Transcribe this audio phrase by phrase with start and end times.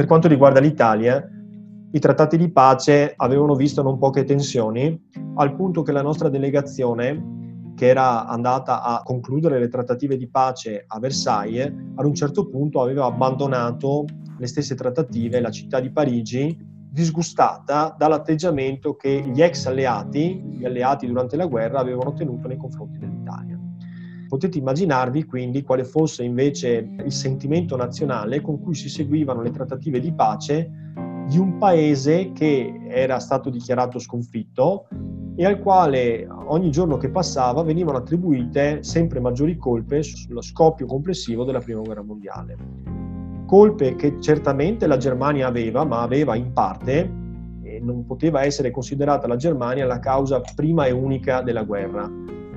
[0.00, 1.22] Per quanto riguarda l'Italia,
[1.92, 4.98] i trattati di pace avevano visto non poche tensioni,
[5.34, 10.84] al punto che la nostra delegazione che era andata a concludere le trattative di pace
[10.86, 14.06] a Versailles, ad un certo punto aveva abbandonato
[14.38, 16.58] le stesse trattative, la città di Parigi,
[16.90, 22.96] disgustata dall'atteggiamento che gli ex alleati, gli alleati durante la guerra, avevano tenuto nei confronti
[22.96, 23.60] dell'Italia.
[24.30, 29.98] Potete immaginarvi quindi quale fosse invece il sentimento nazionale con cui si seguivano le trattative
[29.98, 30.70] di pace
[31.26, 34.86] di un paese che era stato dichiarato sconfitto
[35.34, 41.42] e al quale ogni giorno che passava venivano attribuite sempre maggiori colpe sullo scoppio complessivo
[41.42, 42.56] della Prima Guerra Mondiale.
[43.46, 47.12] Colpe che certamente la Germania aveva, ma aveva in parte,
[47.64, 52.08] e non poteva essere considerata la Germania la causa prima e unica della guerra,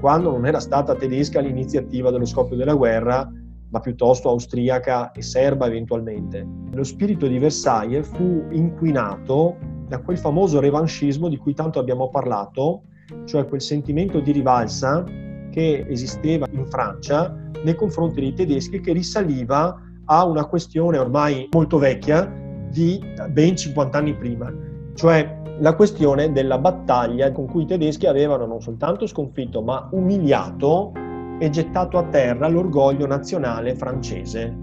[0.03, 3.25] quando non era stata tedesca l'iniziativa dello scoppio della guerra,
[3.69, 6.45] ma piuttosto austriaca e serba eventualmente.
[6.73, 9.55] Lo spirito di Versailles fu inquinato
[9.87, 12.81] da quel famoso revanchismo di cui tanto abbiamo parlato,
[13.23, 15.05] cioè quel sentimento di rivalsa
[15.49, 21.77] che esisteva in Francia nei confronti dei tedeschi che risaliva a una questione ormai molto
[21.77, 22.29] vecchia
[22.69, 24.53] di ben 50 anni prima,
[24.95, 30.91] cioè la questione della battaglia con cui i tedeschi avevano non soltanto sconfitto ma umiliato
[31.39, 34.53] e gettato a terra l'orgoglio nazionale francese,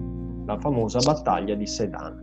[0.45, 2.21] la famosa battaglia di Sedan.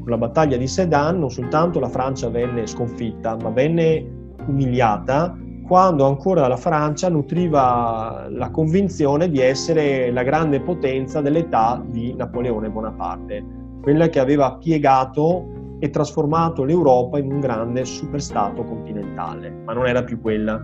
[0.00, 4.04] Con la battaglia di Sedan non soltanto la Francia venne sconfitta, ma venne
[4.48, 12.14] umiliata quando ancora la Francia nutriva la convinzione di essere la grande potenza dell'età di
[12.16, 13.44] Napoleone Bonaparte,
[13.80, 20.02] quella che aveva piegato e trasformato l'Europa in un grande superstato continentale, ma non era
[20.02, 20.62] più quella.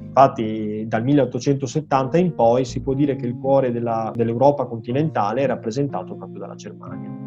[0.00, 5.46] Infatti dal 1870 in poi si può dire che il cuore della, dell'Europa continentale è
[5.46, 7.24] rappresentato proprio dalla Germania.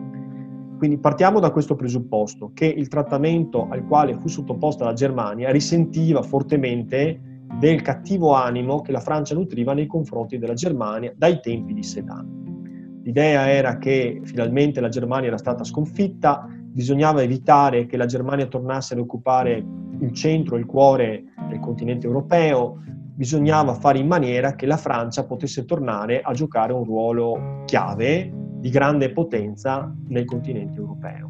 [0.77, 6.21] Quindi partiamo da questo presupposto, che il trattamento al quale fu sottoposta la Germania risentiva
[6.21, 7.19] fortemente
[7.59, 13.01] del cattivo animo che la Francia nutriva nei confronti della Germania dai tempi di Sedan.
[13.03, 18.93] L'idea era che finalmente la Germania era stata sconfitta, bisognava evitare che la Germania tornasse
[18.93, 19.63] ad occupare
[19.99, 22.81] il centro, il cuore del continente europeo,
[23.15, 28.69] bisognava fare in maniera che la Francia potesse tornare a giocare un ruolo chiave di
[28.69, 31.27] grande potenza nel continente europeo.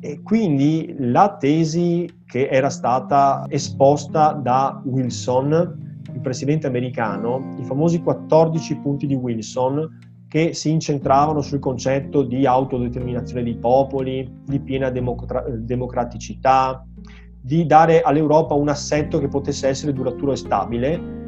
[0.00, 8.00] E quindi la tesi che era stata esposta da Wilson, il presidente americano, i famosi
[8.00, 14.88] 14 punti di Wilson, che si incentravano sul concetto di autodeterminazione dei popoli, di piena
[14.88, 16.86] democra- democraticità,
[17.42, 21.18] di dare all'Europa un assetto che potesse essere duraturo e stabile,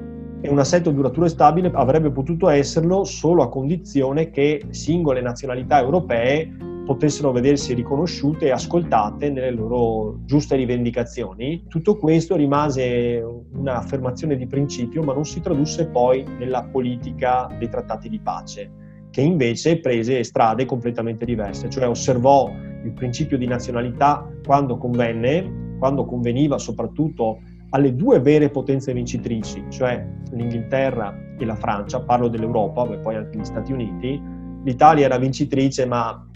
[0.41, 5.81] e un assetto duraturo e stabile avrebbe potuto esserlo solo a condizione che singole nazionalità
[5.81, 11.65] europee potessero vedersi riconosciute e ascoltate nelle loro giuste rivendicazioni.
[11.67, 13.21] Tutto questo rimase
[13.53, 18.71] un'affermazione di principio, ma non si tradusse poi nella politica dei trattati di pace,
[19.13, 22.51] che invece prese strade completamente diverse, cioè osservò
[22.83, 27.41] il principio di nazionalità quando convenne, quando conveniva soprattutto
[27.71, 33.39] alle due vere potenze vincitrici, cioè l'Inghilterra e la Francia, parlo dell'Europa, e poi anche
[33.39, 34.21] gli Stati Uniti,
[34.65, 36.27] l'Italia era vincitrice ma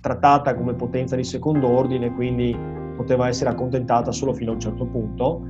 [0.00, 2.56] trattata come potenza di secondo ordine, quindi
[2.96, 5.46] poteva essere accontentata solo fino a un certo punto.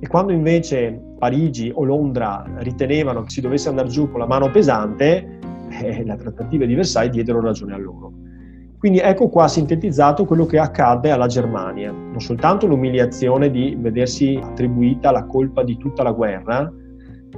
[0.00, 4.50] E quando invece Parigi o Londra ritenevano che si dovesse andare giù con la mano
[4.50, 5.38] pesante,
[5.80, 8.12] eh, le trattative di Versailles diedero ragione a loro.
[8.78, 15.10] Quindi ecco qua sintetizzato quello che accadde alla Germania, non soltanto l'umiliazione di vedersi attribuita
[15.10, 16.72] la colpa di tutta la guerra,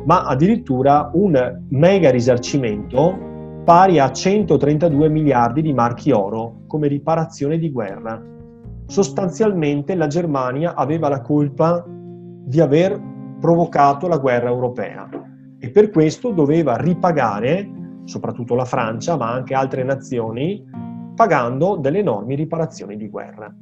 [0.04, 3.30] ma addirittura un mega risarcimento
[3.64, 8.20] pari a 132 miliardi di marchi oro come riparazione di guerra.
[8.86, 13.00] Sostanzialmente la Germania aveva la colpa di aver
[13.40, 15.08] provocato la guerra europea
[15.58, 17.68] e per questo doveva ripagare,
[18.04, 20.64] soprattutto la Francia, ma anche altre nazioni,
[21.14, 23.54] pagando delle enormi riparazioni di guerra.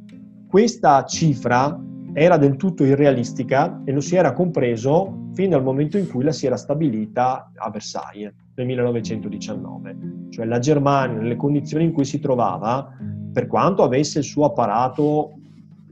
[0.49, 1.79] Questa cifra
[2.13, 6.33] era del tutto irrealistica e lo si era compreso fin dal momento in cui la
[6.33, 9.97] si era stabilita a Versailles nel 1919.
[10.31, 12.97] Cioè la Germania, nelle condizioni in cui si trovava,
[13.33, 15.35] per quanto avesse il suo apparato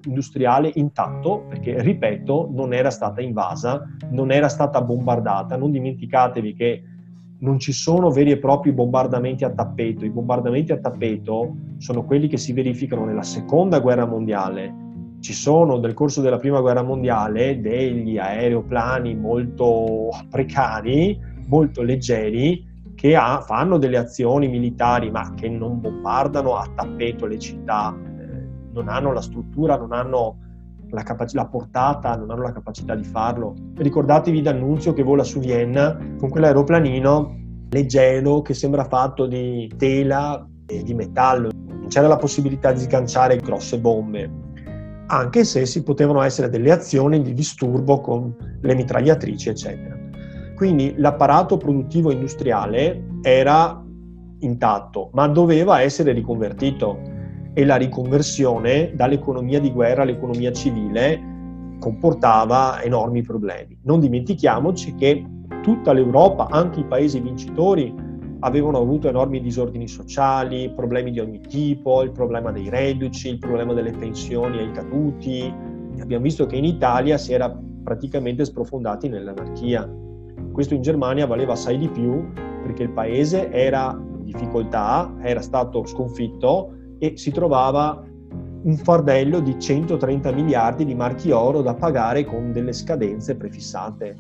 [0.05, 6.83] industriale intatto, perché ripeto, non era stata invasa, non era stata bombardata, non dimenticatevi che
[7.41, 10.05] non ci sono veri e propri bombardamenti a tappeto.
[10.05, 14.87] I bombardamenti a tappeto sono quelli che si verificano nella seconda guerra mondiale.
[15.21, 23.15] Ci sono nel corso della prima guerra mondiale degli aeroplani molto precari, molto leggeri, che
[23.15, 27.97] ha, fanno delle azioni militari ma che non bombardano a tappeto le città
[28.79, 30.39] non hanno la struttura, non hanno
[30.91, 33.55] la, capac- la, portata, non hanno la capacità di farlo.
[33.77, 37.37] Ricordatevi D'Annunzio che vola su Vienna con quell'aeroplanino
[37.71, 41.51] leggero che sembra fatto di tela e di metallo.
[41.53, 44.31] Non c'era la possibilità di sganciare grosse bombe,
[45.07, 49.97] anche se si potevano essere delle azioni di disturbo con le mitragliatrici, eccetera.
[50.55, 53.83] Quindi l'apparato produttivo industriale era
[54.41, 57.17] intatto, ma doveva essere riconvertito
[57.59, 61.21] e la riconversione dall'economia di guerra all'economia civile
[61.81, 63.77] comportava enormi problemi.
[63.83, 65.27] Non dimentichiamoci che
[65.61, 67.93] tutta l'Europa, anche i paesi vincitori,
[68.41, 73.75] avevano avuto enormi disordini sociali, problemi di ogni tipo, il problema dei reduci, il problema
[73.75, 75.53] delle pensioni ai caduti.
[75.99, 77.53] Abbiamo visto che in Italia si era
[77.83, 79.93] praticamente sprofondati nell'anarchia.
[80.53, 82.25] Questo in Germania valeva assai di più
[82.63, 88.03] perché il paese era in difficoltà, era stato sconfitto e si trovava
[88.63, 94.17] un fardello di 130 miliardi di marchi oro da pagare con delle scadenze prefissate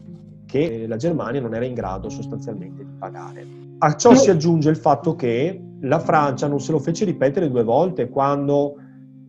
[0.46, 3.46] che la Germania non era in grado sostanzialmente di pagare.
[3.78, 7.62] A ciò si aggiunge il fatto che la Francia non se lo fece ripetere due
[7.62, 8.76] volte quando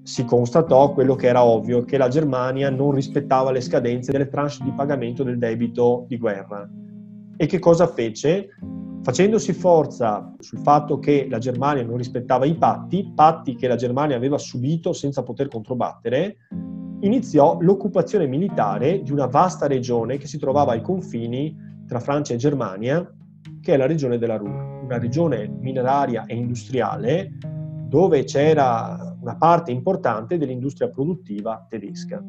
[0.01, 4.63] si constatò quello che era ovvio, che la Germania non rispettava le scadenze delle tranche
[4.63, 6.67] di pagamento del debito di guerra.
[7.41, 8.49] E che cosa fece?
[9.01, 14.17] facendosi forza sul fatto che la Germania non rispettava i patti, patti che la Germania
[14.17, 16.35] aveva subito senza poter controbattere,
[16.99, 21.55] iniziò l'occupazione militare di una vasta regione che si trovava ai confini
[21.87, 23.09] tra Francia e Germania,
[23.61, 27.37] che è la regione della Ruhr, una regione mineraria e industriale
[27.87, 32.21] dove c'era una parte importante dell'industria produttiva tedesca.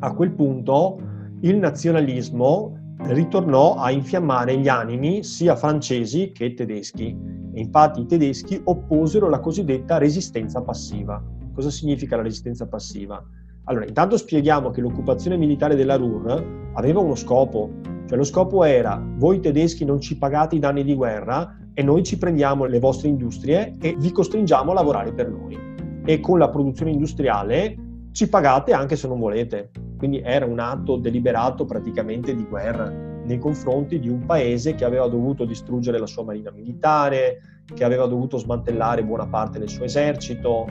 [0.00, 0.98] A quel punto
[1.42, 7.16] il nazionalismo ritornò a infiammare gli animi sia francesi che tedeschi.
[7.54, 11.22] Infatti i tedeschi opposero la cosiddetta resistenza passiva.
[11.52, 13.22] Cosa significa la resistenza passiva?
[13.64, 17.70] Allora, intanto spieghiamo che l'occupazione militare della Ruhr aveva uno scopo,
[18.06, 22.02] cioè lo scopo era voi tedeschi non ci pagate i danni di guerra e noi
[22.02, 25.58] ci prendiamo le vostre industrie e vi costringiamo a lavorare per noi.
[26.04, 27.76] E con la produzione industriale
[28.12, 29.70] ci pagate anche se non volete.
[30.02, 35.06] Quindi era un atto deliberato praticamente di guerra nei confronti di un paese che aveva
[35.06, 37.38] dovuto distruggere la sua marina militare,
[37.72, 40.66] che aveva dovuto smantellare buona parte del suo esercito,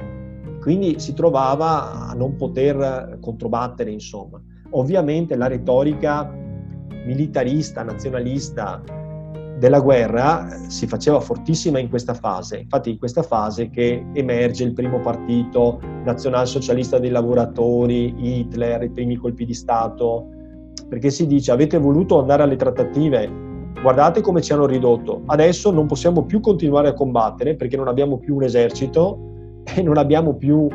[0.59, 4.37] quindi si trovava a non poter controbattere, insomma.
[4.71, 6.29] Ovviamente la retorica
[7.05, 8.83] militarista, nazionalista
[9.61, 14.73] della guerra si faceva fortissima in questa fase, infatti in questa fase che emerge il
[14.73, 20.25] primo partito nazionalsocialista dei lavoratori, Hitler, i primi colpi di Stato,
[20.89, 23.29] perché si dice avete voluto andare alle trattative,
[23.83, 28.17] guardate come ci hanno ridotto, adesso non possiamo più continuare a combattere perché non abbiamo
[28.17, 30.67] più un esercito e non abbiamo più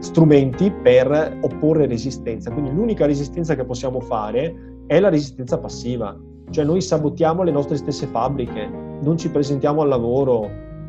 [0.00, 6.14] strumenti per opporre resistenza, quindi l'unica resistenza che possiamo fare è la resistenza passiva
[6.50, 8.66] cioè noi sabotiamo le nostre stesse fabbriche,
[9.02, 10.48] non ci presentiamo al lavoro,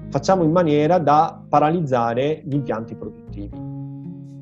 [0.10, 3.74] facciamo in maniera da paralizzare gli impianti produttivi.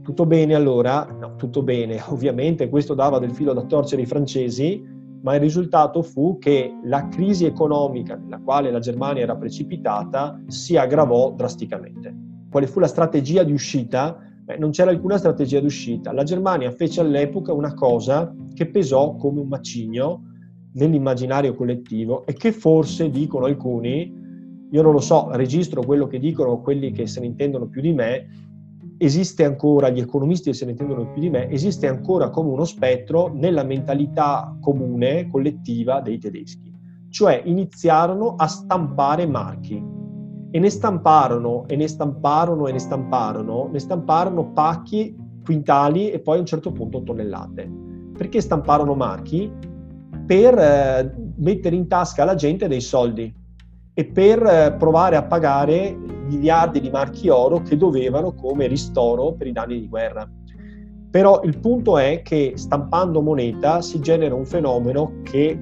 [0.04, 1.06] Tutto bene allora?
[1.18, 2.02] No, tutto bene.
[2.10, 4.84] Ovviamente questo dava del filo da torcere ai francesi,
[5.22, 10.76] ma il risultato fu che la crisi economica nella quale la Germania era precipitata si
[10.76, 12.14] aggravò drasticamente.
[12.52, 14.20] Quale fu la strategia di uscita?
[14.44, 16.12] Beh, non c'era alcuna strategia di uscita.
[16.12, 20.33] La Germania fece all'epoca una cosa che pesò come un macigno
[20.74, 24.22] nell'immaginario collettivo e che forse dicono alcuni,
[24.70, 27.94] io non lo so, registro quello che dicono quelli che se ne intendono più di
[27.94, 28.28] me,
[28.98, 32.66] esiste ancora, gli economisti che se ne intendono più di me, esiste ancora come uno
[32.66, 36.72] spettro nella mentalità comune, collettiva dei tedeschi.
[37.10, 39.84] Cioè iniziarono a stampare marchi
[40.50, 46.38] e ne stamparono e ne stamparono e ne stamparono, ne stamparono pacchi, quintali e poi
[46.38, 47.72] a un certo punto tonnellate.
[48.18, 49.52] Perché stamparono marchi?
[50.26, 53.34] Per eh, mettere in tasca alla gente dei soldi
[53.94, 59.48] e per eh, provare a pagare miliardi di marchi oro che dovevano come ristoro per
[59.48, 60.28] i danni di guerra.
[61.12, 65.60] Però il punto è che stampando moneta si genera un fenomeno che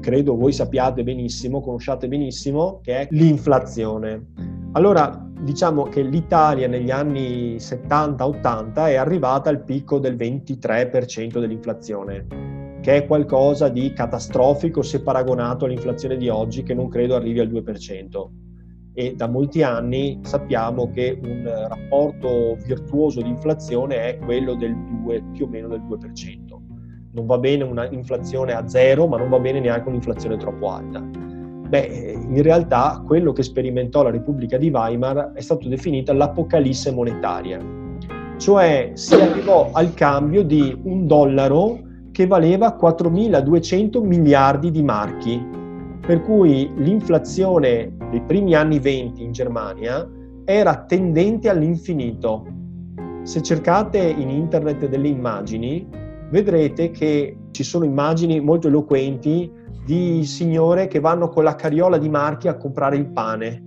[0.00, 4.28] credo voi sappiate benissimo, conosciate benissimo, che è l'inflazione.
[4.72, 12.53] Allora, diciamo che l'Italia negli anni 70-80 è arrivata al picco del 23% dell'inflazione
[12.84, 17.48] che è qualcosa di catastrofico se paragonato all'inflazione di oggi che non credo arrivi al
[17.48, 18.28] 2%.
[18.92, 25.24] E da molti anni sappiamo che un rapporto virtuoso di inflazione è quello del 2,
[25.32, 26.60] più o meno del 2%.
[27.12, 31.00] Non va bene un'inflazione a zero, ma non va bene neanche un'inflazione troppo alta.
[31.00, 37.82] Beh, in realtà quello che sperimentò la Repubblica di Weimar è stato definita l'apocalisse monetaria
[38.36, 41.83] cioè si arrivò al cambio di un dollaro
[42.14, 45.44] che valeva 4.200 miliardi di marchi,
[46.00, 50.08] per cui l'inflazione dei primi anni 20 in Germania
[50.44, 52.46] era tendente all'infinito.
[53.24, 55.88] Se cercate in internet delle immagini,
[56.30, 59.50] vedrete che ci sono immagini molto eloquenti
[59.84, 63.60] di signore che vanno con la carriola di marchi a comprare il pane,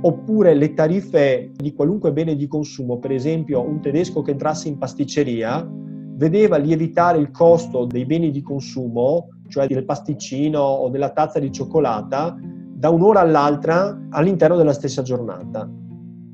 [0.00, 4.78] oppure le tariffe di qualunque bene di consumo, per esempio un tedesco che entrasse in
[4.78, 5.82] pasticceria
[6.14, 11.50] vedeva lievitare il costo dei beni di consumo, cioè del pasticcino o della tazza di
[11.50, 15.68] cioccolata, da un'ora all'altra all'interno della stessa giornata.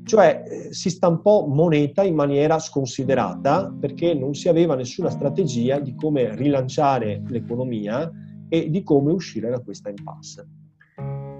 [0.03, 5.95] Cioè eh, si stampò moneta in maniera sconsiderata perché non si aveva nessuna strategia di
[5.95, 8.11] come rilanciare l'economia
[8.49, 10.47] e di come uscire da questa impasse.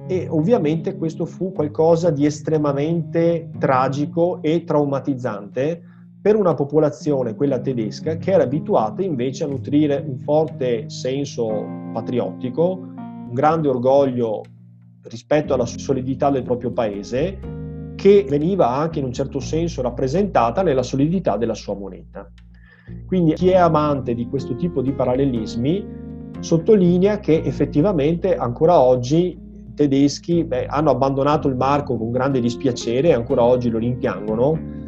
[0.08, 5.91] E ovviamente questo fu qualcosa di estremamente tragico e traumatizzante
[6.22, 12.80] per una popolazione, quella tedesca, che era abituata invece a nutrire un forte senso patriottico,
[12.80, 14.44] un grande orgoglio
[15.04, 17.40] rispetto alla solidità del proprio paese,
[17.96, 22.30] che veniva anche in un certo senso rappresentata nella solidità della sua moneta.
[23.08, 26.00] Quindi chi è amante di questo tipo di parallelismi
[26.40, 33.10] sottolinea che effettivamente ancora oggi i tedeschi beh, hanno abbandonato il marco con grande dispiacere
[33.10, 34.81] e ancora oggi lo rimpiangono.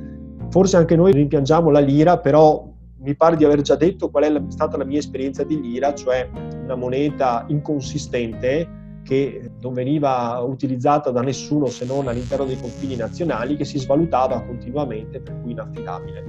[0.54, 2.64] Forse anche noi rimpiangiamo la lira, però
[3.00, 6.30] mi pare di aver già detto qual è stata la mia esperienza di lira, cioè
[6.64, 13.56] una moneta inconsistente che non veniva utilizzata da nessuno se non all'interno dei confini nazionali,
[13.56, 16.24] che si svalutava continuamente, per cui inaffidabile.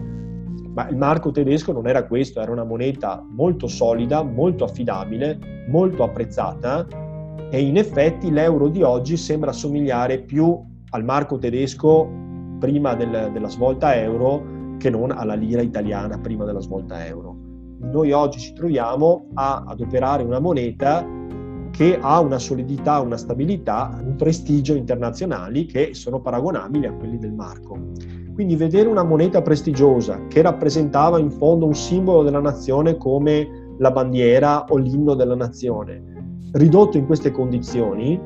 [0.72, 6.02] Ma il marco tedesco non era questo, era una moneta molto solida, molto affidabile, molto
[6.02, 6.86] apprezzata
[7.50, 10.58] e in effetti l'euro di oggi sembra somigliare più
[10.92, 12.22] al marco tedesco
[12.58, 17.36] prima del, della svolta euro che non alla lira italiana prima della svolta euro.
[17.80, 21.06] Noi oggi ci troviamo a adoperare una moneta
[21.70, 27.32] che ha una solidità, una stabilità, un prestigio internazionali che sono paragonabili a quelli del
[27.32, 27.76] marco.
[28.32, 33.90] Quindi vedere una moneta prestigiosa che rappresentava in fondo un simbolo della nazione come la
[33.90, 36.02] bandiera o l'inno della nazione,
[36.52, 38.20] ridotto in queste condizioni,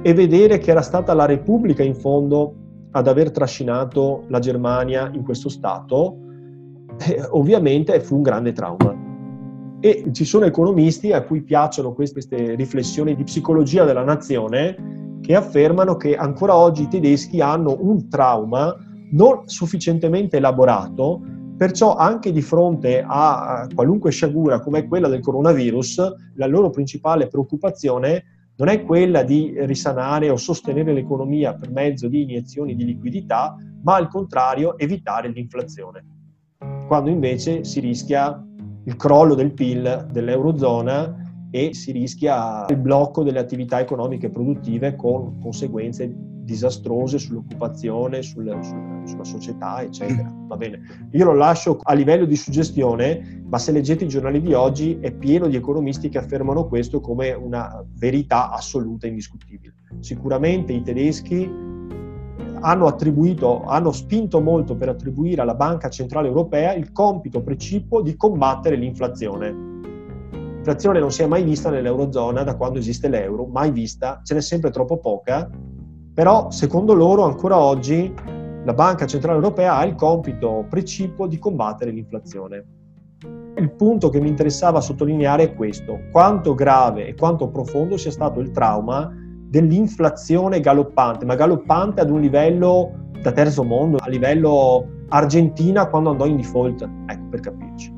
[0.00, 2.54] e vedere che era stata la Repubblica in fondo
[2.96, 6.16] ad aver trascinato la Germania in questo stato,
[7.08, 9.02] eh, ovviamente fu un grande trauma.
[9.80, 15.34] E ci sono economisti a cui piacciono queste, queste riflessioni di psicologia della nazione che
[15.34, 18.74] affermano che ancora oggi i tedeschi hanno un trauma
[19.10, 21.20] non sufficientemente elaborato,
[21.56, 28.24] perciò anche di fronte a qualunque sciagura come quella del coronavirus, la loro principale preoccupazione
[28.56, 33.96] non è quella di risanare o sostenere l'economia per mezzo di iniezioni di liquidità, ma
[33.96, 36.04] al contrario evitare l'inflazione,
[36.86, 38.42] quando invece si rischia
[38.84, 45.40] il crollo del PIL dell'Eurozona e si rischia il blocco delle attività economiche produttive con
[45.40, 50.30] conseguenze disastrose sull'occupazione, sul, sul, sulla società, eccetera.
[50.30, 50.46] Mm.
[50.46, 51.08] Va bene.
[51.12, 55.12] Io lo lascio a livello di suggestione, ma se leggete i giornali di oggi è
[55.12, 59.74] pieno di economisti che affermano questo come una verità assoluta e indiscutibile.
[60.00, 61.72] Sicuramente i tedeschi
[62.60, 68.16] hanno attribuito, hanno spinto molto per attribuire alla Banca Centrale Europea il compito precipuo di
[68.16, 69.72] combattere l'inflazione.
[70.30, 74.40] L'inflazione non si è mai vista nell'Eurozona da quando esiste l'euro, mai vista, ce n'è
[74.40, 75.50] sempre troppo poca
[76.14, 78.14] però, secondo loro, ancora oggi
[78.64, 82.64] la Banca Centrale Europea ha il compito precipuo di combattere l'inflazione.
[83.56, 88.40] Il punto che mi interessava sottolineare è questo, quanto grave e quanto profondo sia stato
[88.40, 89.12] il trauma
[89.48, 96.26] dell'inflazione galoppante, ma galoppante ad un livello da terzo mondo, a livello Argentina quando andò
[96.26, 97.92] in default, ecco per capirci.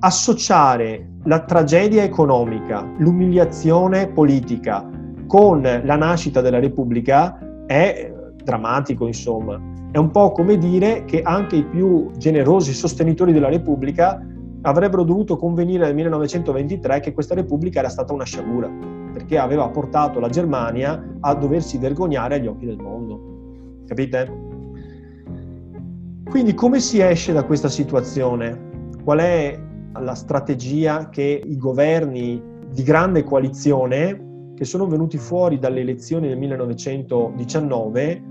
[0.00, 4.88] Associare la tragedia economica, l'umiliazione politica,
[5.26, 7.38] con la nascita della Repubblica
[7.72, 8.12] è
[8.42, 9.60] drammatico, insomma.
[9.90, 14.24] È un po' come dire che anche i più generosi sostenitori della Repubblica
[14.62, 18.70] avrebbero dovuto convenire nel 1923 che questa Repubblica era stata una sciagura,
[19.12, 23.84] perché aveva portato la Germania a doversi vergognare agli occhi del mondo.
[23.86, 24.50] Capite?
[26.30, 28.70] Quindi come si esce da questa situazione?
[29.02, 29.60] Qual è
[29.98, 34.30] la strategia che i governi di grande coalizione
[34.62, 38.22] che sono venuti fuori dalle elezioni del 1919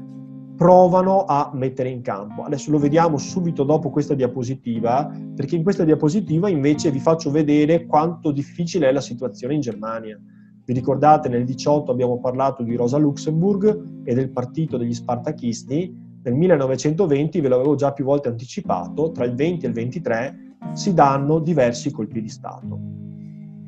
[0.55, 2.43] provano a mettere in campo.
[2.43, 7.85] Adesso lo vediamo subito dopo questa diapositiva, perché in questa diapositiva invece vi faccio vedere
[7.85, 10.17] quanto difficile è la situazione in Germania.
[10.63, 16.33] Vi ricordate nel 18 abbiamo parlato di Rosa Luxemburg e del partito degli Spartachisti, nel
[16.35, 20.35] 1920, ve l'avevo già più volte anticipato, tra il 20 e il 23
[20.71, 23.01] si danno diversi colpi di Stato.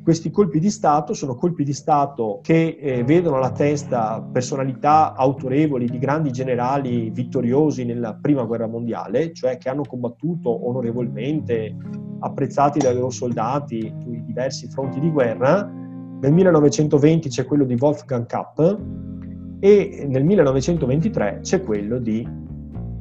[0.04, 5.88] Questi colpi di Stato sono colpi di Stato che eh, vedono alla testa personalità autorevoli
[5.88, 11.74] di grandi generali vittoriosi nella Prima Guerra Mondiale, cioè che hanno combattuto onorevolmente,
[12.18, 15.66] apprezzati dai loro soldati sui diversi fronti di guerra.
[16.20, 18.60] Nel 1920 c'è quello di Wolfgang Kapp
[19.60, 22.28] e nel 1923 c'è quello di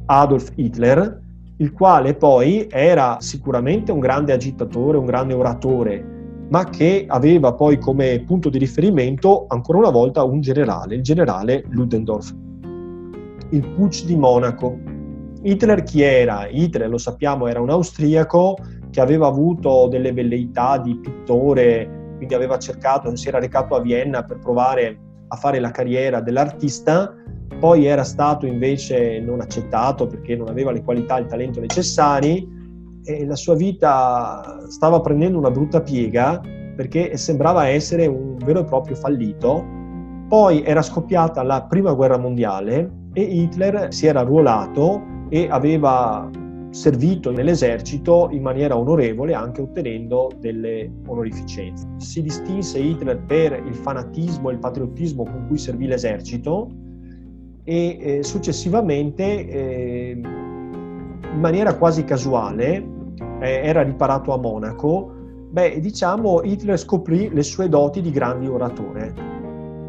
[0.06, 1.20] Adolf Hitler,
[1.58, 6.12] il quale poi era sicuramente un grande agitatore, un grande oratore,
[6.54, 11.64] ma che aveva poi come punto di riferimento ancora una volta un generale, il generale
[11.70, 12.32] Ludendorff.
[13.50, 14.78] Il Putsch di Monaco.
[15.42, 16.48] Hitler chi era?
[16.48, 18.56] Hitler, lo sappiamo, era un austriaco
[18.92, 24.24] che aveva avuto delle velleità di pittore, quindi aveva cercato, si era recato a Vienna
[24.24, 27.16] per provare a fare la carriera dell'artista,
[27.60, 32.53] poi era stato invece non accettato perché non aveva le qualità e il talento necessari
[33.06, 36.42] e la sua vita stava prendendo una brutta piega
[36.76, 39.66] perché sembrava essere un vero e proprio fallito.
[40.28, 46.30] Poi era scoppiata la prima guerra mondiale e Hitler si era arruolato e aveva
[46.72, 51.88] servito nell'esercito in maniera onorevole anche ottenendo delle onorificenze.
[51.98, 56.68] Si distinse Hitler per il fanatismo e il patriottismo con cui servì l'esercito
[57.64, 62.84] e eh, successivamente eh, in maniera quasi casuale
[63.44, 65.12] eh, era riparato a Monaco,
[65.52, 69.14] beh, diciamo, Hitler scoprì le sue doti di grande oratore.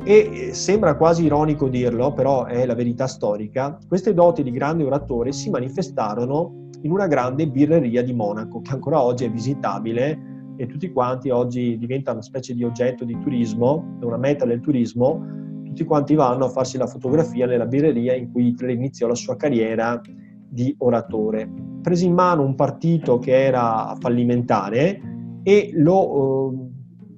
[0.04, 4.82] E eh, sembra quasi ironico dirlo, però è la verità storica, queste doti di grande
[4.82, 10.66] oratore si manifestarono in una grande birreria di Monaco, che ancora oggi è visitabile e
[10.66, 15.24] tutti quanti oggi diventa una specie di oggetto di turismo, una meta del turismo,
[15.64, 19.36] tutti quanti vanno a farsi la fotografia nella birreria in cui Hitler iniziò la sua
[19.36, 20.00] carriera
[20.54, 21.50] di oratore.
[21.82, 25.00] Prese in mano un partito che era fallimentare
[25.42, 26.70] e lo, eh,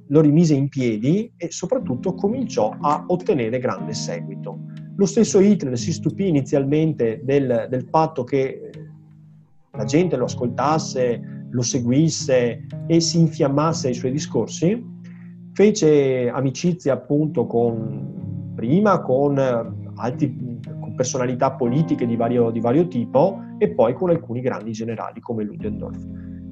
[0.09, 4.59] lo rimise in piedi e soprattutto cominciò a ottenere grande seguito.
[4.97, 8.71] Lo stesso Hitler si stupì inizialmente del, del fatto che
[9.73, 14.83] la gente lo ascoltasse, lo seguisse e si infiammasse ai suoi discorsi,
[15.53, 19.39] fece amicizia appunto con, prima con
[19.97, 20.61] alti
[20.97, 26.03] personalità politiche di vario, di vario tipo e poi con alcuni grandi generali come Ludendorff.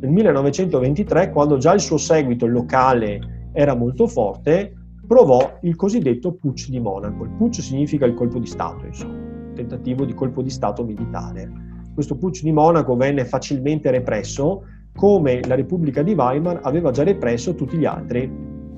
[0.00, 4.72] Nel 1923, quando già il suo seguito locale era molto forte,
[5.06, 7.24] provò il cosiddetto Putsch di Monaco.
[7.24, 9.18] Il Putsch significa il colpo di Stato, insomma,
[9.54, 11.50] tentativo di colpo di Stato militare.
[11.92, 17.54] Questo Putsch di Monaco venne facilmente represso, come la Repubblica di Weimar aveva già represso
[17.54, 18.30] tutti gli altri,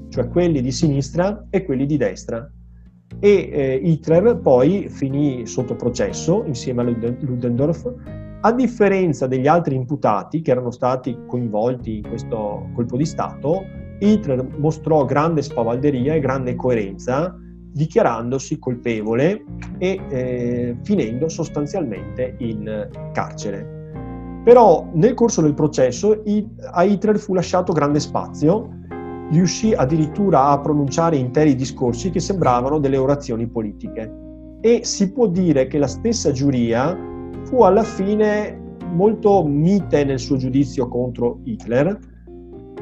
[0.08, 2.50] cioè quelli di sinistra e quelli di destra
[3.18, 6.84] e eh, Hitler poi finì sotto processo insieme a
[7.20, 7.86] Ludendorff.
[8.40, 13.64] A differenza degli altri imputati che erano stati coinvolti in questo colpo di Stato,
[13.98, 17.34] Hitler mostrò grande spavalderia e grande coerenza,
[17.72, 19.44] dichiarandosi colpevole
[19.78, 23.74] e eh, finendo sostanzialmente in carcere.
[24.44, 26.22] Però nel corso del processo
[26.70, 28.84] a Hitler fu lasciato grande spazio
[29.30, 34.24] riuscì addirittura a pronunciare interi discorsi che sembravano delle orazioni politiche.
[34.60, 36.96] E si può dire che la stessa giuria
[37.44, 41.98] fu alla fine molto mite nel suo giudizio contro Hitler,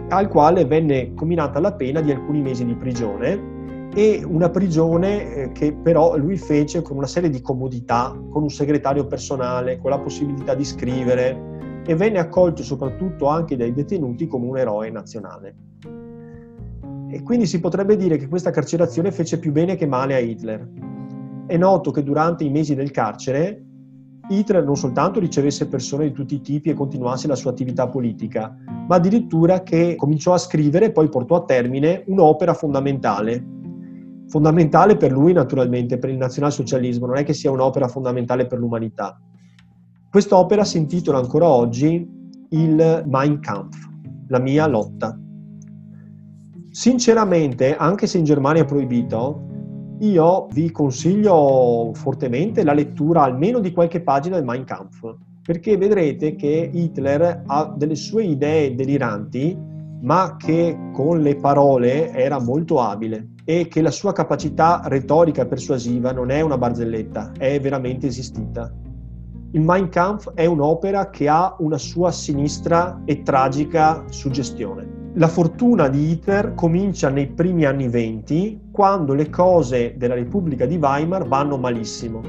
[0.08, 3.52] al quale venne combinata la pena di alcuni mesi di prigione
[3.94, 8.50] e una prigione eh, che però lui fece con una serie di comodità, con un
[8.50, 14.46] segretario personale, con la possibilità di scrivere e venne accolto soprattutto anche dai detenuti come
[14.46, 15.54] un eroe nazionale.
[17.14, 20.68] E quindi si potrebbe dire che questa carcerazione fece più bene che male a Hitler.
[21.46, 23.64] È noto che durante i mesi del carcere
[24.28, 28.52] Hitler non soltanto ricevesse persone di tutti i tipi e continuasse la sua attività politica,
[28.88, 33.46] ma addirittura che cominciò a scrivere e poi portò a termine un'opera fondamentale.
[34.26, 39.20] Fondamentale per lui naturalmente, per il nazionalsocialismo, non è che sia un'opera fondamentale per l'umanità.
[40.10, 42.10] Quest'opera si intitola ancora oggi
[42.48, 43.88] il Mein Kampf,
[44.26, 45.16] la mia lotta.
[46.74, 49.46] Sinceramente, anche se in Germania è proibito,
[50.00, 56.34] io vi consiglio fortemente la lettura almeno di qualche pagina del Mein Kampf, perché vedrete
[56.34, 59.56] che Hitler ha delle sue idee deliranti,
[60.00, 65.46] ma che con le parole era molto abile e che la sua capacità retorica e
[65.46, 68.74] persuasiva non è una barzelletta, è veramente esistita.
[69.52, 75.03] Il Mein Kampf è un'opera che ha una sua sinistra e tragica suggestione.
[75.16, 80.76] La fortuna di Hitler comincia nei primi anni venti, quando le cose della Repubblica di
[80.76, 82.20] Weimar vanno malissimo.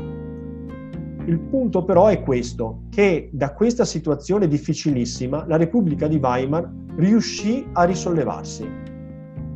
[1.25, 7.65] Il punto però è questo, che da questa situazione difficilissima la Repubblica di Weimar riuscì
[7.73, 8.69] a risollevarsi.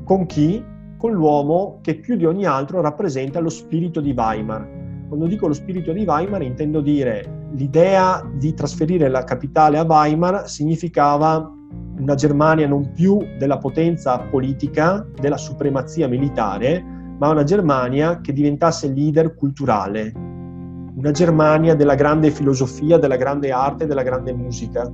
[0.06, 0.66] Con chi?
[0.98, 4.68] Con l'uomo che più di ogni altro rappresenta lo spirito di Weimar.
[5.08, 10.50] Quando dico lo spirito di Weimar intendo dire l'idea di trasferire la capitale a Weimar
[10.50, 11.58] significava
[12.00, 16.84] una Germania non più della potenza politica, della supremazia militare,
[17.18, 23.86] ma una Germania che diventasse leader culturale, una Germania della grande filosofia, della grande arte,
[23.86, 24.90] della grande musica,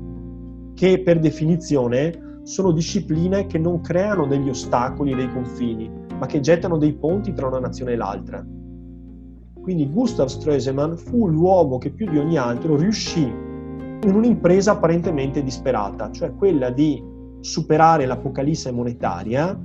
[0.74, 6.78] che per definizione sono discipline che non creano degli ostacoli, dei confini, ma che gettano
[6.78, 8.46] dei ponti tra una nazione e l'altra.
[9.62, 13.32] Quindi Gustav Stresemann fu l'uomo che più di ogni altro riuscì
[14.04, 17.04] in un'impresa apparentemente disperata, cioè quella di
[17.40, 19.58] superare l'apocalisse monetaria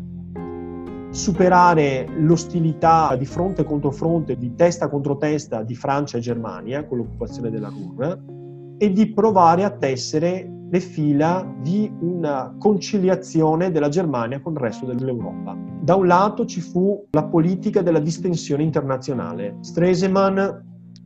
[1.10, 6.98] superare l'ostilità di fronte contro fronte, di testa contro testa di Francia e Germania con
[6.98, 14.40] l'occupazione della Ruhr e di provare a tessere le fila di una conciliazione della Germania
[14.40, 15.56] con il resto dell'Europa.
[15.82, 19.56] Da un lato ci fu la politica della distensione internazionale.
[19.60, 20.38] Stresemann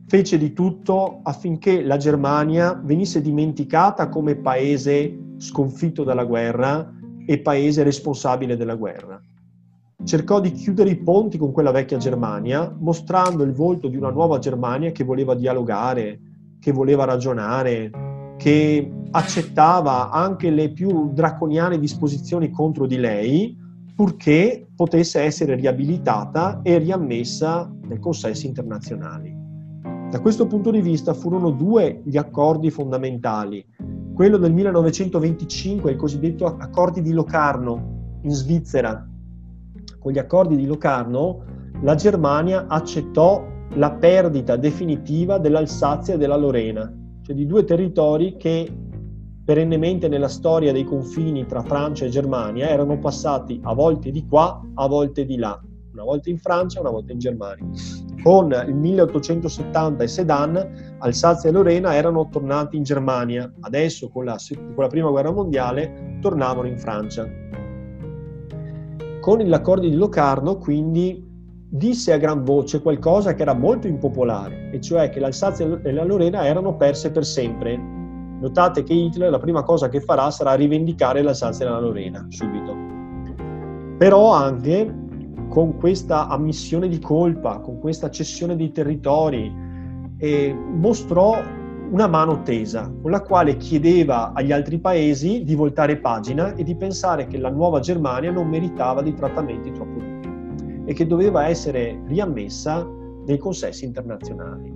[0.07, 6.93] fece di tutto affinché la Germania venisse dimenticata come paese sconfitto dalla guerra
[7.25, 9.19] e paese responsabile della guerra
[10.05, 14.39] cercò di chiudere i ponti con quella vecchia Germania, mostrando il volto di una nuova
[14.39, 16.19] Germania che voleva dialogare,
[16.59, 17.91] che voleva ragionare,
[18.37, 23.57] che accettava anche le più draconiane disposizioni contro di lei,
[23.95, 29.44] purché potesse essere riabilitata e riammessa nei consessi internazionali.
[30.09, 33.65] Da questo punto di vista furono due gli accordi fondamentali.
[34.13, 39.05] Quello del 1925, il cosiddetto accordi di Locarno in Svizzera,
[39.99, 41.43] con gli accordi di Locarno,
[41.81, 46.91] la Germania accettò la perdita definitiva dell'Alsazia e della Lorena,
[47.23, 48.71] cioè di due territori che
[49.43, 54.61] perennemente nella storia dei confini tra Francia e Germania erano passati a volte di qua,
[54.75, 55.59] a volte di là,
[55.91, 57.65] una volta in Francia, una volta in Germania.
[58.25, 64.35] Con il 1870 e Sedan, Alsazia e Lorena erano tornati in Germania, adesso con la,
[64.73, 67.29] con la Prima Guerra Mondiale tornavano in Francia.
[69.21, 71.23] Con l'accordo di Locarno, quindi,
[71.69, 76.03] disse a gran voce qualcosa che era molto impopolare, e cioè che l'Alsazia e la
[76.03, 77.77] Lorena erano perse per sempre.
[77.77, 82.73] Notate che Hitler la prima cosa che farà sarà rivendicare l'Alsazia e la Lorena, subito.
[83.99, 85.04] Però anche
[85.47, 89.53] con questa ammissione di colpa, con questa cessione dei territori,
[90.17, 91.41] eh, mostrò
[91.89, 96.75] una mano tesa con la quale chiedeva agli altri paesi di voltare pagina e di
[96.75, 102.01] pensare che la nuova Germania non meritava dei trattamenti troppo duri e che doveva essere
[102.07, 102.87] riammessa
[103.25, 104.73] nei consessi internazionali.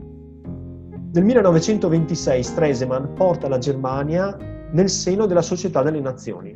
[1.12, 4.38] Nel 1926 Stresemann porta la Germania
[4.72, 6.56] nel seno della Società delle Nazioni.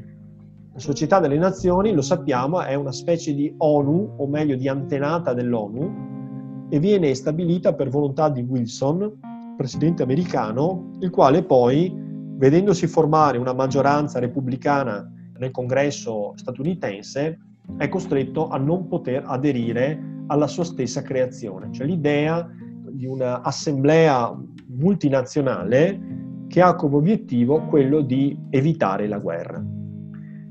[0.74, 5.32] La Società delle Nazioni, lo sappiamo, è una specie di ONU, o meglio di antenata
[5.32, 9.20] dell'ONU, e viene stabilita per volontà di Wilson
[9.56, 15.08] presidente americano, il quale poi, vedendosi formare una maggioranza repubblicana
[15.38, 17.40] nel congresso statunitense,
[17.78, 22.50] è costretto a non poter aderire alla sua stessa creazione, cioè l'idea
[22.90, 24.36] di un'assemblea
[24.70, 29.73] multinazionale che ha come obiettivo quello di evitare la guerra.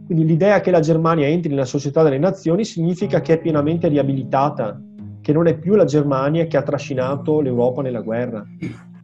[0.04, 4.80] Quindi l'idea che la Germania entri nella società delle nazioni significa che è pienamente riabilitata,
[5.20, 8.44] che non è più la Germania che ha trascinato l'Europa nella guerra,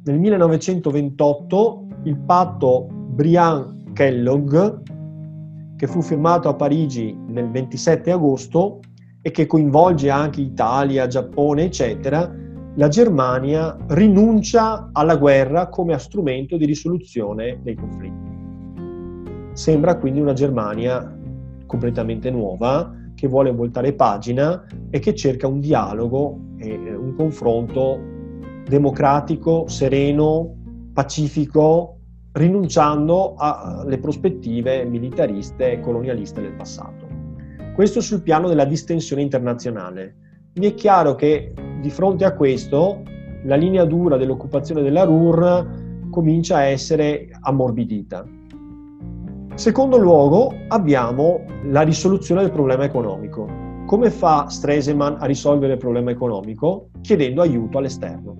[0.04, 4.82] nel 1928 il patto Briand-Kellogg,
[5.76, 8.80] che fu firmato a Parigi nel 27 agosto
[9.22, 12.34] e che coinvolge anche Italia, Giappone, eccetera,
[12.74, 18.27] la Germania rinuncia alla guerra come strumento di risoluzione dei conflitti.
[19.58, 21.18] Sembra quindi una Germania
[21.66, 27.98] completamente nuova, che vuole voltare pagina e che cerca un dialogo e un confronto
[28.64, 30.54] democratico, sereno,
[30.92, 31.98] pacifico,
[32.34, 37.08] rinunciando alle prospettive militariste e colonialiste del passato.
[37.74, 40.14] Questo sul piano della distensione internazionale.
[40.52, 43.02] Quindi è chiaro che di fronte a questo
[43.42, 48.24] la linea dura dell'occupazione della Ruhr comincia a essere ammorbidita.
[49.58, 53.48] Secondo luogo abbiamo la risoluzione del problema economico.
[53.86, 56.90] Come fa Stresemann a risolvere il problema economico?
[57.00, 58.36] Chiedendo aiuto all'esterno.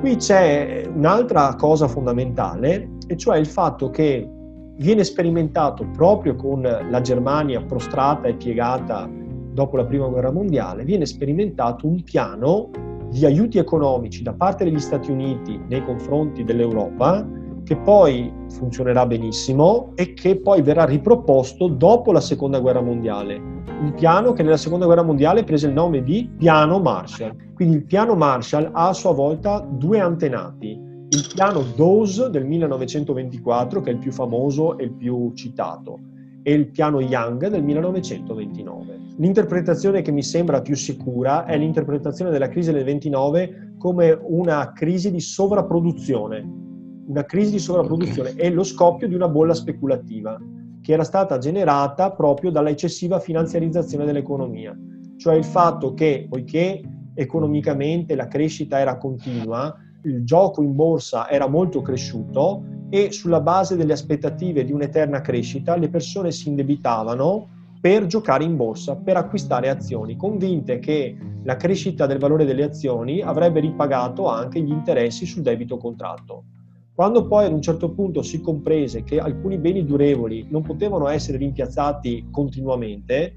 [0.00, 4.28] Qui c'è un'altra cosa fondamentale, e cioè il fatto che
[4.76, 9.08] viene sperimentato proprio con la Germania prostrata e piegata
[9.52, 12.70] dopo la Prima Guerra Mondiale, viene sperimentato un piano
[13.08, 17.24] di aiuti economici da parte degli Stati Uniti nei confronti dell'Europa
[17.64, 23.36] che poi funzionerà benissimo e che poi verrà riproposto dopo la seconda guerra mondiale.
[23.36, 27.34] Un piano che nella seconda guerra mondiale prese il nome di piano Marshall.
[27.54, 30.70] Quindi il piano Marshall ha a sua volta due antenati.
[31.08, 35.98] Il piano Dawes del 1924, che è il più famoso e il più citato,
[36.42, 39.00] e il piano Young del 1929.
[39.18, 45.10] L'interpretazione che mi sembra più sicura è l'interpretazione della crisi del 29 come una crisi
[45.10, 46.61] di sovrapproduzione,
[47.06, 50.38] una crisi di sovrapproduzione e lo scoppio di una bolla speculativa
[50.80, 54.76] che era stata generata proprio dalla eccessiva finanziarizzazione dell'economia,
[55.16, 56.82] cioè il fatto che poiché
[57.14, 63.76] economicamente la crescita era continua, il gioco in borsa era molto cresciuto e sulla base
[63.76, 67.48] delle aspettative di un'eterna crescita le persone si indebitavano
[67.80, 73.20] per giocare in borsa, per acquistare azioni, convinte che la crescita del valore delle azioni
[73.20, 76.44] avrebbe ripagato anche gli interessi sul debito contratto.
[76.94, 81.38] Quando poi ad un certo punto si comprese che alcuni beni durevoli non potevano essere
[81.38, 83.32] rimpiazzati continuamente,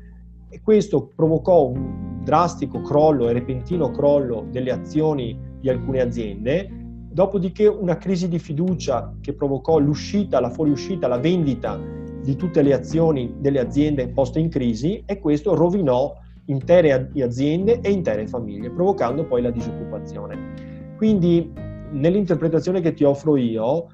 [0.61, 6.69] questo provocò un drastico crollo e repentino crollo delle azioni di alcune aziende,
[7.09, 11.79] dopodiché una crisi di fiducia che provocò l'uscita, la fuoriuscita, la vendita
[12.21, 16.13] di tutte le azioni delle aziende poste in crisi e questo rovinò
[16.47, 20.93] intere aziende e intere famiglie, provocando poi la disoccupazione.
[20.97, 23.87] Quindi nell'interpretazione che ti offro io,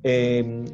[0.00, 0.64] ehm,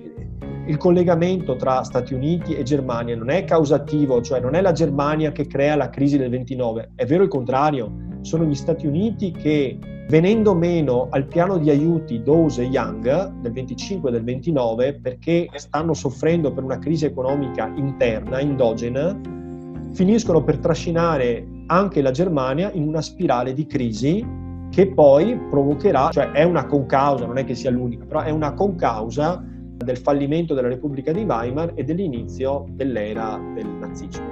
[0.66, 5.32] il collegamento tra Stati Uniti e Germania non è causativo, cioè non è la Germania
[5.32, 9.78] che crea la crisi del 29, è vero il contrario, sono gli Stati Uniti che
[10.08, 15.48] venendo meno al piano di aiuti Dose e Young del 25 e del 29 perché
[15.54, 19.18] stanno soffrendo per una crisi economica interna, endogena,
[19.92, 24.24] finiscono per trascinare anche la Germania in una spirale di crisi
[24.72, 28.54] che poi provocherà, cioè è una concausa, non è che sia l'unica, però è una
[28.54, 29.44] concausa
[29.76, 34.24] del fallimento della Repubblica di Weimar e dell'inizio dell'era del nazismo.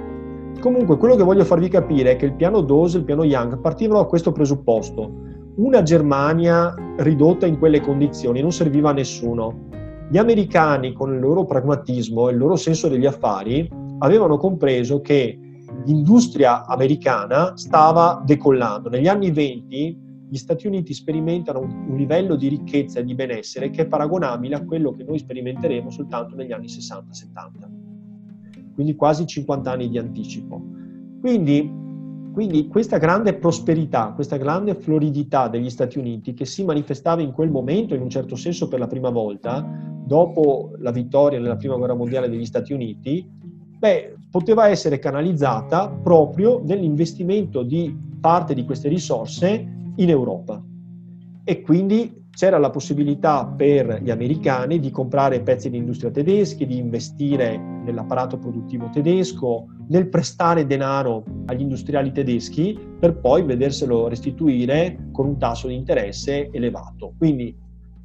[0.59, 3.59] Comunque, quello che voglio farvi capire è che il piano Dose e il piano Young
[3.59, 5.11] partivano da questo presupposto.
[5.57, 9.69] Una Germania ridotta in quelle condizioni non serviva a nessuno.
[10.09, 15.37] Gli americani, con il loro pragmatismo e il loro senso degli affari, avevano compreso che
[15.85, 18.89] l'industria americana stava decollando.
[18.89, 23.81] Negli anni 20 gli Stati Uniti sperimentano un, livello di ricchezza e di benessere che
[23.81, 29.89] è paragonabile a quello che noi sperimenteremo soltanto negli anni 60-70, quindi quasi 50 anni
[29.89, 30.63] di anticipo.
[31.19, 31.69] Quindi,
[32.31, 37.51] quindi questa grande prosperità, questa grande floridità degli Stati Uniti che si manifestava in quel
[37.51, 39.69] momento, in un certo senso per la prima volta,
[40.05, 43.29] dopo la vittoria nella Prima Guerra Mondiale degli Stati Uniti,
[43.77, 50.61] beh, poteva essere canalizzata proprio nell'investimento di parte di queste risorse in Europa.
[51.43, 56.77] E quindi c'era la possibilità per gli americani di comprare pezzi di industria tedeschi, di
[56.77, 65.27] investire nell'apparato produttivo tedesco, nel prestare denaro agli industriali tedeschi per poi vederselo restituire con
[65.27, 67.13] un tasso di interesse elevato.
[67.17, 67.55] Quindi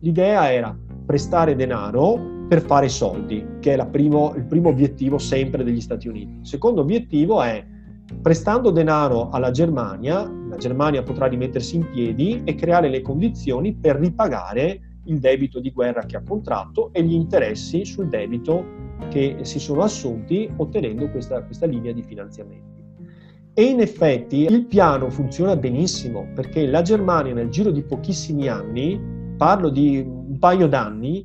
[0.00, 5.80] l'idea era prestare denaro per fare soldi, che è primo, il primo obiettivo sempre degli
[5.80, 6.38] Stati Uniti.
[6.40, 7.64] Il secondo obiettivo è
[8.20, 13.96] prestando denaro alla Germania, la Germania potrà rimettersi in piedi e creare le condizioni per
[13.96, 18.64] ripagare il debito di guerra che ha contratto e gli interessi sul debito
[19.08, 22.84] che si sono assunti ottenendo questa, questa linea di finanziamenti.
[23.54, 29.00] E in effetti il piano funziona benissimo perché la Germania nel giro di pochissimi anni,
[29.36, 31.24] parlo di un paio d'anni,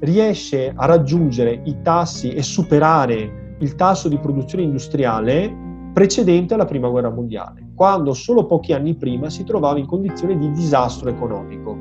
[0.00, 5.61] riesce a raggiungere i tassi e superare il tasso di produzione industriale
[5.92, 10.50] precedente alla Prima Guerra Mondiale, quando solo pochi anni prima si trovava in condizioni di
[10.52, 11.76] disastro economico,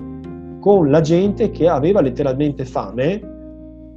[0.60, 3.30] con la gente che aveva letteralmente fame,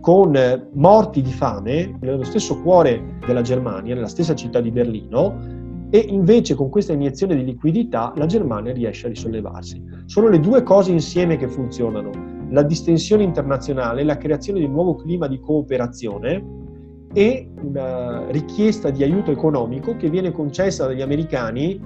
[0.00, 5.98] con morti di fame nello stesso cuore della Germania, nella stessa città di Berlino, e
[5.98, 9.82] invece con questa iniezione di liquidità la Germania riesce a risollevarsi.
[10.06, 12.10] Sono le due cose insieme che funzionano,
[12.50, 16.63] la distensione internazionale, la creazione di un nuovo clima di cooperazione,
[17.16, 21.80] e una richiesta di aiuto economico che viene concessa dagli americani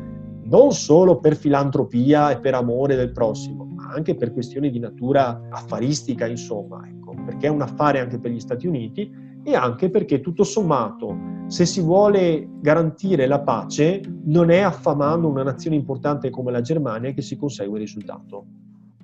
[0.44, 5.48] non solo per filantropia e per amore del prossimo, ma anche per questioni di natura
[5.50, 9.12] affaristica, insomma, ecco, perché è un affare anche per gli Stati Uniti
[9.44, 11.14] e anche perché tutto sommato,
[11.48, 17.12] se si vuole garantire la pace, non è affamando una nazione importante come la Germania
[17.12, 18.46] che si consegue il risultato,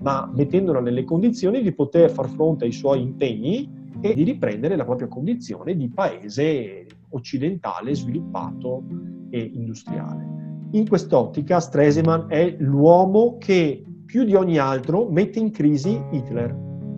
[0.01, 4.85] ma mettendola nelle condizioni di poter far fronte ai suoi impegni e di riprendere la
[4.85, 8.83] propria condizione di paese occidentale, sviluppato
[9.31, 10.35] e industriale.
[10.73, 16.55] In quest'ottica Stresemann è l'uomo che più di ogni altro mette in crisi Hitler.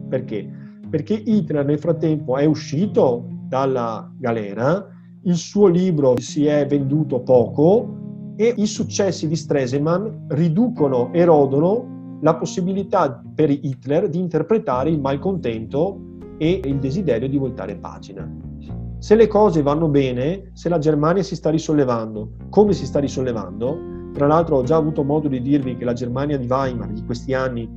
[0.09, 0.48] Perché?
[0.88, 4.87] Perché Hitler nel frattempo è uscito dalla galera,
[5.24, 12.37] il suo libro si è venduto poco e i successi di Stresemann riducono, erodono la
[12.37, 16.06] possibilità per Hitler di interpretare il malcontento
[16.38, 18.29] e il desiderio di voltare pagina.
[18.99, 24.11] Se le cose vanno bene, se la Germania si sta risollevando, come si sta risollevando,
[24.12, 27.35] tra l'altro ho già avuto modo di dirvi che la Germania di Weimar di questi
[27.35, 27.68] anni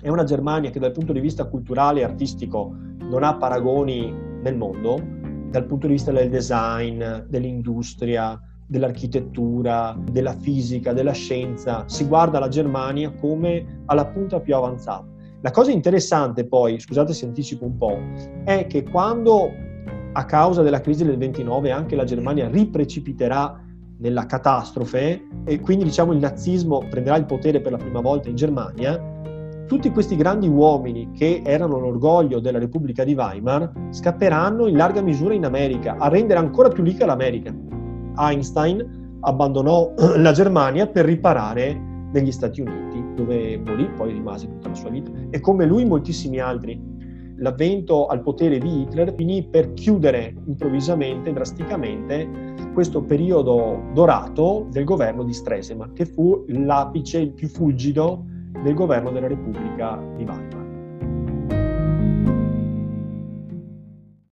[0.00, 2.72] è una Germania che dal punto di vista culturale e artistico
[3.10, 5.02] non ha paragoni nel mondo,
[5.50, 12.48] dal punto di vista del design, dell'industria, dell'architettura, della fisica, della scienza, si guarda la
[12.48, 15.06] Germania come alla punta più avanzata.
[15.40, 17.96] La cosa interessante poi, scusate se anticipo un po',
[18.44, 19.52] è che quando
[20.12, 23.64] a causa della crisi del 29 anche la Germania riprecipiterà
[23.98, 28.34] nella catastrofe e quindi diciamo il nazismo prenderà il potere per la prima volta in
[28.34, 29.00] Germania,
[29.68, 35.34] tutti questi grandi uomini che erano l'orgoglio della Repubblica di Weimar scapperanno in larga misura
[35.34, 37.54] in America, a rendere ancora più ricca l'America.
[38.16, 44.74] Einstein abbandonò la Germania per riparare negli Stati Uniti, dove morì, poi rimase tutta la
[44.74, 46.96] sua vita, e come lui moltissimi altri
[47.40, 52.28] l'avvento al potere di Hitler finì per chiudere improvvisamente, drasticamente,
[52.72, 58.24] questo periodo dorato del governo di Stresemann, che fu l'apice il più fulgido
[58.62, 60.67] del governo della Repubblica di Weimar.